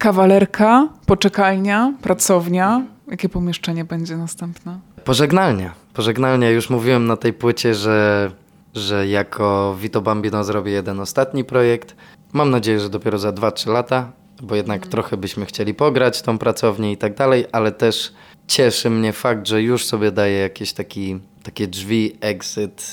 Kawalerka, 0.00 0.88
poczekalnia, 1.06 1.94
pracownia. 2.02 2.86
Jakie 3.10 3.28
pomieszczenie 3.28 3.84
będzie 3.84 4.16
następne? 4.16 4.78
Pożegnalnia. 5.04 5.74
Pożegnalnia. 5.94 6.50
Już 6.50 6.70
mówiłem 6.70 7.06
na 7.06 7.16
tej 7.16 7.32
płycie, 7.32 7.74
że, 7.74 8.30
że 8.74 9.08
jako 9.08 9.76
Vito 9.80 10.00
Bambino 10.00 10.44
zrobię 10.44 10.72
jeden 10.72 11.00
ostatni 11.00 11.44
projekt. 11.44 11.96
Mam 12.32 12.50
nadzieję, 12.50 12.80
że 12.80 12.88
dopiero 12.88 13.18
za 13.18 13.30
2-3 13.32 13.72
lata, 13.72 14.12
bo 14.42 14.54
jednak 14.54 14.86
trochę 14.86 15.16
byśmy 15.16 15.46
chcieli 15.46 15.74
pograć 15.74 16.22
tą 16.22 16.38
pracownię 16.38 16.92
i 16.92 16.96
tak 16.96 17.14
dalej, 17.14 17.46
ale 17.52 17.72
też 17.72 18.12
cieszy 18.46 18.90
mnie 18.90 19.12
fakt, 19.12 19.48
że 19.48 19.62
już 19.62 19.86
sobie 19.86 20.12
daję 20.12 20.38
jakieś 20.38 20.72
taki, 20.72 21.20
takie 21.42 21.68
drzwi, 21.68 22.16
exit, 22.20 22.92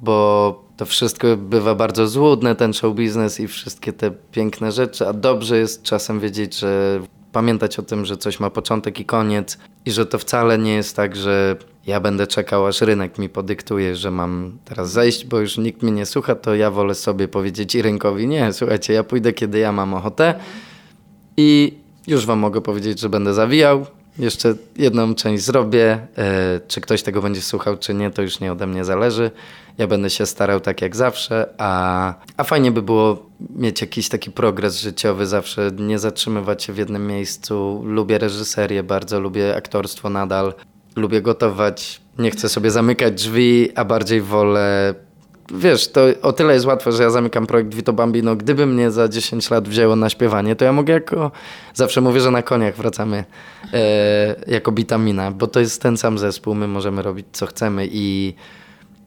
bo 0.00 0.65
to 0.76 0.86
wszystko 0.86 1.36
bywa 1.36 1.74
bardzo 1.74 2.08
złudne, 2.08 2.56
ten 2.56 2.72
show 2.72 2.94
biznes 2.94 3.40
i 3.40 3.48
wszystkie 3.48 3.92
te 3.92 4.10
piękne 4.10 4.72
rzeczy, 4.72 5.08
a 5.08 5.12
dobrze 5.12 5.58
jest 5.58 5.82
czasem 5.82 6.20
wiedzieć, 6.20 6.58
że 6.58 7.00
pamiętać 7.32 7.78
o 7.78 7.82
tym, 7.82 8.04
że 8.04 8.16
coś 8.16 8.40
ma 8.40 8.50
początek 8.50 9.00
i 9.00 9.04
koniec 9.04 9.58
i 9.86 9.90
że 9.90 10.06
to 10.06 10.18
wcale 10.18 10.58
nie 10.58 10.74
jest 10.74 10.96
tak, 10.96 11.16
że 11.16 11.56
ja 11.86 12.00
będę 12.00 12.26
czekał, 12.26 12.66
aż 12.66 12.80
rynek 12.80 13.18
mi 13.18 13.28
podyktuje, 13.28 13.96
że 13.96 14.10
mam 14.10 14.58
teraz 14.64 14.90
zejść, 14.90 15.26
bo 15.26 15.40
już 15.40 15.58
nikt 15.58 15.82
mnie 15.82 15.92
nie 15.92 16.06
słucha, 16.06 16.34
to 16.34 16.54
ja 16.54 16.70
wolę 16.70 16.94
sobie 16.94 17.28
powiedzieć 17.28 17.74
i 17.74 17.82
rynkowi, 17.82 18.26
nie, 18.26 18.52
słuchajcie, 18.52 18.92
ja 18.92 19.04
pójdę, 19.04 19.32
kiedy 19.32 19.58
ja 19.58 19.72
mam 19.72 19.94
ochotę 19.94 20.34
i 21.36 21.78
już 22.06 22.26
wam 22.26 22.38
mogę 22.38 22.60
powiedzieć, 22.60 23.00
że 23.00 23.08
będę 23.08 23.34
zawijał, 23.34 23.86
jeszcze 24.18 24.54
jedną 24.76 25.14
część 25.14 25.44
zrobię. 25.44 25.98
E, 26.18 26.60
czy 26.68 26.80
ktoś 26.80 27.02
tego 27.02 27.22
będzie 27.22 27.40
słuchał, 27.40 27.76
czy 27.76 27.94
nie, 27.94 28.10
to 28.10 28.22
już 28.22 28.40
nie 28.40 28.52
ode 28.52 28.66
mnie 28.66 28.84
zależy. 28.84 29.30
Ja 29.78 29.86
będę 29.86 30.10
się 30.10 30.26
starał 30.26 30.60
tak 30.60 30.82
jak 30.82 30.96
zawsze, 30.96 31.48
a, 31.58 32.14
a 32.36 32.44
fajnie 32.44 32.70
by 32.72 32.82
było 32.82 33.26
mieć 33.56 33.80
jakiś 33.80 34.08
taki 34.08 34.30
progres 34.30 34.80
życiowy 34.80 35.26
zawsze, 35.26 35.70
nie 35.78 35.98
zatrzymywać 35.98 36.64
się 36.64 36.72
w 36.72 36.78
jednym 36.78 37.06
miejscu. 37.06 37.82
Lubię 37.84 38.18
reżyserię 38.18 38.82
bardzo, 38.82 39.20
lubię 39.20 39.56
aktorstwo 39.56 40.10
nadal, 40.10 40.54
lubię 40.96 41.22
gotować. 41.22 42.00
Nie 42.18 42.30
chcę 42.30 42.48
sobie 42.48 42.70
zamykać 42.70 43.14
drzwi, 43.14 43.72
a 43.74 43.84
bardziej 43.84 44.20
wolę 44.20 44.94
wiesz, 45.54 45.88
to 45.88 46.00
o 46.22 46.32
tyle 46.32 46.54
jest 46.54 46.66
łatwe, 46.66 46.92
że 46.92 47.02
ja 47.02 47.10
zamykam 47.10 47.46
projekt 47.46 47.74
Vito 47.74 47.92
Bambino. 47.92 48.36
Gdyby 48.36 48.66
mnie 48.66 48.90
za 48.90 49.08
10 49.08 49.50
lat 49.50 49.68
wzięło 49.68 49.96
na 49.96 50.10
śpiewanie, 50.10 50.56
to 50.56 50.64
ja 50.64 50.72
mogę 50.72 50.92
jako, 50.92 51.30
zawsze 51.74 52.00
mówię, 52.00 52.20
że 52.20 52.30
na 52.30 52.42
koniach 52.42 52.76
wracamy 52.76 53.24
e, 53.72 54.36
jako 54.46 54.72
Bitamina, 54.72 55.30
bo 55.30 55.46
to 55.46 55.60
jest 55.60 55.82
ten 55.82 55.96
sam 55.96 56.18
zespół, 56.18 56.54
my 56.54 56.68
możemy 56.68 57.02
robić 57.02 57.26
co 57.32 57.46
chcemy 57.46 57.88
i, 57.92 58.34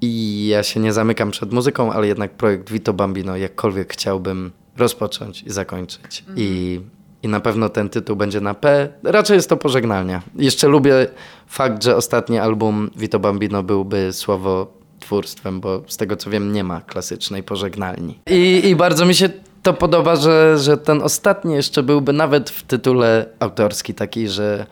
i 0.00 0.46
ja 0.46 0.62
się 0.62 0.80
nie 0.80 0.92
zamykam 0.92 1.30
przed 1.30 1.52
muzyką, 1.52 1.92
ale 1.92 2.06
jednak 2.06 2.30
projekt 2.30 2.70
Vito 2.70 2.92
Bambino 2.92 3.36
jakkolwiek 3.36 3.92
chciałbym 3.92 4.52
rozpocząć 4.76 5.42
i 5.42 5.50
zakończyć. 5.50 6.20
Mhm. 6.20 6.38
I, 6.38 6.80
I 7.22 7.28
na 7.28 7.40
pewno 7.40 7.68
ten 7.68 7.88
tytuł 7.88 8.16
będzie 8.16 8.40
na 8.40 8.54
P. 8.54 8.88
Raczej 9.02 9.34
jest 9.36 9.48
to 9.48 9.56
pożegnalnia. 9.56 10.22
Jeszcze 10.36 10.68
lubię 10.68 11.06
fakt, 11.46 11.84
że 11.84 11.96
ostatni 11.96 12.38
album 12.38 12.90
Vito 12.96 13.18
Bambino 13.18 13.62
byłby 13.62 14.12
słowo 14.12 14.83
twórstwem, 15.04 15.60
bo 15.60 15.82
z 15.86 15.96
tego 15.96 16.16
co 16.16 16.30
wiem 16.30 16.52
nie 16.52 16.64
ma 16.64 16.80
klasycznej 16.80 17.42
pożegnalni. 17.42 18.18
I, 18.26 18.68
i 18.68 18.76
bardzo 18.76 19.06
mi 19.06 19.14
się 19.14 19.28
to 19.62 19.74
podoba, 19.74 20.16
że, 20.16 20.58
że 20.58 20.76
ten 20.76 21.02
ostatni 21.02 21.54
jeszcze 21.54 21.82
byłby 21.82 22.12
nawet 22.12 22.50
w 22.50 22.62
tytule 22.62 23.26
autorski 23.40 23.94
taki, 23.94 24.28
że 24.28 24.66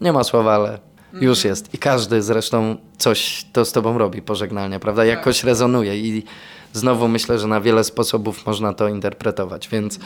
nie 0.00 0.12
ma 0.12 0.24
słowa, 0.24 0.54
ale 0.54 0.78
już 1.12 1.38
mhm. 1.38 1.50
jest. 1.50 1.74
I 1.74 1.78
każdy 1.78 2.22
zresztą 2.22 2.76
coś 2.98 3.46
to 3.52 3.64
z 3.64 3.72
tobą 3.72 3.98
robi, 3.98 4.22
pożegnalnia, 4.22 4.80
prawda? 4.80 5.02
Tak. 5.02 5.08
Jakoś 5.08 5.44
rezonuje 5.44 5.98
i 5.98 6.24
znowu 6.72 7.08
myślę, 7.08 7.38
że 7.38 7.46
na 7.46 7.60
wiele 7.60 7.84
sposobów 7.84 8.46
można 8.46 8.72
to 8.72 8.88
interpretować, 8.88 9.68
więc 9.68 9.98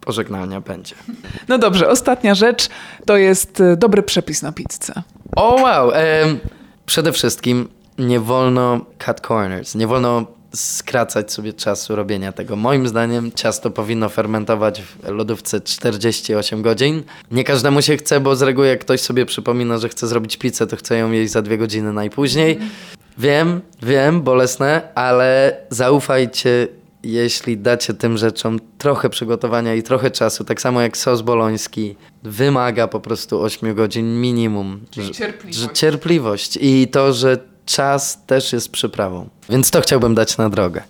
pożegnalnia 0.00 0.60
będzie. 0.60 0.94
No 1.48 1.58
dobrze, 1.58 1.88
ostatnia 1.88 2.34
rzecz 2.34 2.68
to 3.06 3.16
jest 3.16 3.60
y, 3.60 3.76
dobry 3.76 4.02
przepis 4.02 4.42
na 4.42 4.52
pizzę. 4.52 4.92
O 5.36 5.62
wow! 5.62 5.90
przede 6.86 7.12
wszystkim 7.12 7.68
nie 7.98 8.20
wolno 8.20 8.80
cut 9.06 9.20
corners, 9.20 9.74
nie 9.74 9.86
wolno 9.86 10.26
skracać 10.54 11.32
sobie 11.32 11.52
czasu 11.52 11.96
robienia 11.96 12.32
tego. 12.32 12.56
Moim 12.56 12.88
zdaniem 12.88 13.32
ciasto 13.32 13.70
powinno 13.70 14.08
fermentować 14.08 14.82
w 14.82 15.08
lodówce 15.08 15.60
48 15.60 16.62
godzin. 16.62 17.02
Nie 17.30 17.44
każdemu 17.44 17.82
się 17.82 17.96
chce, 17.96 18.20
bo 18.20 18.36
z 18.36 18.42
reguły 18.42 18.66
jak 18.66 18.80
ktoś 18.80 19.00
sobie 19.00 19.26
przypomina, 19.26 19.78
że 19.78 19.88
chce 19.88 20.06
zrobić 20.06 20.36
pizzę, 20.36 20.66
to 20.66 20.76
chce 20.76 20.98
ją 20.98 21.10
jeść 21.10 21.32
za 21.32 21.42
dwie 21.42 21.58
godziny 21.58 21.92
najpóźniej. 21.92 22.58
Wiem, 23.18 23.60
wiem, 23.82 24.22
bolesne, 24.22 24.88
ale 24.94 25.56
zaufajcie, 25.70 26.68
jeśli 27.02 27.58
dacie 27.58 27.94
tym 27.94 28.18
rzeczom 28.18 28.58
trochę 28.78 29.10
przygotowania 29.10 29.74
i 29.74 29.82
trochę 29.82 30.10
czasu, 30.10 30.44
tak 30.44 30.60
samo 30.60 30.80
jak 30.80 30.96
sos 30.96 31.22
boloński, 31.22 31.96
wymaga 32.22 32.88
po 32.88 33.00
prostu 33.00 33.42
8 33.42 33.74
godzin 33.74 34.20
minimum. 34.20 34.80
Czyli 34.90 35.10
cierpliwość. 35.10 35.58
Że 35.58 35.68
cierpliwość 35.68 36.58
i 36.60 36.88
to, 36.88 37.12
że 37.12 37.51
czas 37.72 38.18
też 38.26 38.52
jest 38.52 38.72
przyprawą. 38.72 39.28
Więc 39.50 39.70
to 39.70 39.80
chciałbym 39.80 40.14
dać 40.14 40.36
na 40.38 40.50
drogę. 40.50 40.80